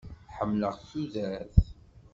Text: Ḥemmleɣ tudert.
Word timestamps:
Ḥemmleɣ 0.37 0.73
tudert. 0.89 1.57